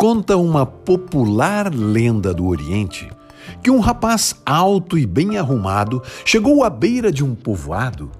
[0.00, 3.10] Conta uma popular lenda do Oriente
[3.62, 8.10] que um rapaz alto e bem arrumado chegou à beira de um povoado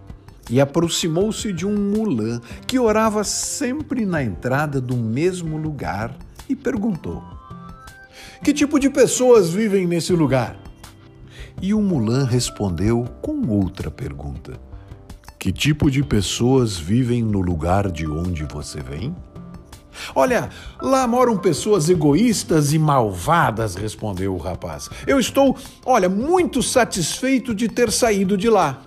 [0.51, 6.15] e aproximou-se de um mulã que orava sempre na entrada do mesmo lugar
[6.51, 7.25] e perguntou:
[8.45, 10.61] Que tipo de pessoas vivem nesse lugar?
[11.63, 14.61] E o mulã respondeu com outra pergunta:
[15.39, 19.17] Que tipo de pessoas vivem no lugar de onde você vem?
[20.15, 20.49] Olha,
[20.81, 24.89] lá moram pessoas egoístas e malvadas, respondeu o rapaz.
[25.07, 28.83] Eu estou, olha, muito satisfeito de ter saído de lá.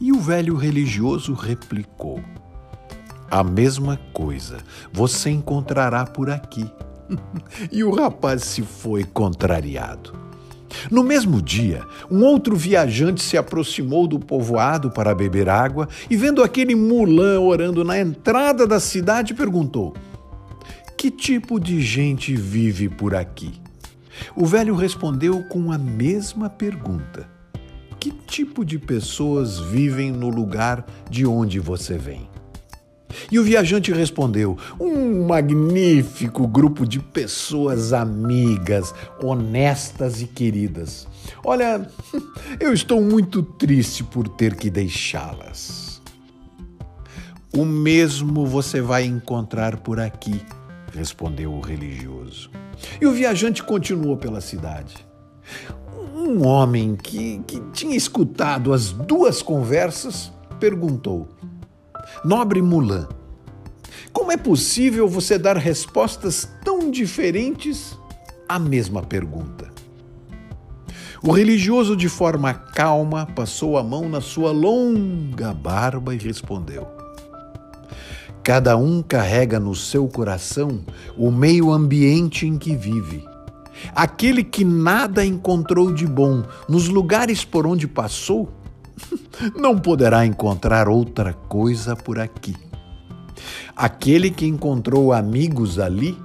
[0.00, 2.20] E o velho religioso replicou:
[3.30, 4.58] A mesma coisa
[4.92, 6.68] você encontrará por aqui.
[7.70, 10.24] e o rapaz se foi contrariado.
[10.90, 16.42] No mesmo dia, um outro viajante se aproximou do povoado para beber água e, vendo
[16.42, 19.94] aquele mulã orando na entrada da cidade, perguntou:
[20.96, 23.52] Que tipo de gente vive por aqui?
[24.36, 27.28] O velho respondeu com a mesma pergunta:
[27.98, 32.33] Que tipo de pessoas vivem no lugar de onde você vem?
[33.30, 41.06] E o viajante respondeu: Um magnífico grupo de pessoas amigas, honestas e queridas.
[41.44, 41.88] Olha,
[42.60, 46.02] eu estou muito triste por ter que deixá-las.
[47.56, 50.40] O mesmo você vai encontrar por aqui,
[50.92, 52.50] respondeu o religioso.
[53.00, 55.06] E o viajante continuou pela cidade.
[56.16, 61.28] Um homem que, que tinha escutado as duas conversas perguntou:
[62.24, 63.08] Nobre Mulan,
[64.12, 67.98] como é possível você dar respostas tão diferentes
[68.48, 69.72] à mesma pergunta?
[71.22, 76.86] O religioso, de forma calma, passou a mão na sua longa barba e respondeu:
[78.42, 80.84] Cada um carrega no seu coração
[81.16, 83.24] o meio ambiente em que vive.
[83.94, 88.52] Aquele que nada encontrou de bom nos lugares por onde passou,
[89.56, 92.54] não poderá encontrar outra coisa por aqui.
[93.76, 96.16] Aquele que encontrou amigos ali,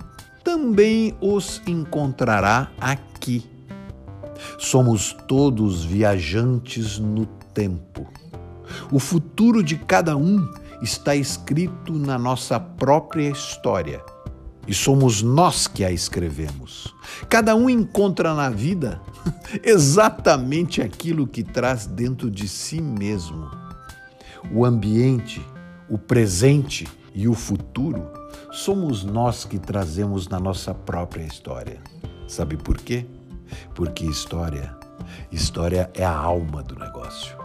[0.44, 3.46] também os encontrará aqui.
[4.58, 8.08] Somos todos viajantes no tempo.
[8.92, 10.48] O futuro de cada um
[10.82, 14.02] está escrito na nossa própria história
[14.70, 16.94] e somos nós que a escrevemos.
[17.28, 19.02] Cada um encontra na vida
[19.66, 23.50] exatamente aquilo que traz dentro de si mesmo.
[24.54, 25.44] O ambiente,
[25.90, 28.12] o presente e o futuro
[28.52, 31.82] somos nós que trazemos na nossa própria história.
[32.28, 33.08] Sabe por quê?
[33.74, 34.78] Porque história,
[35.32, 37.39] história é a alma do negócio.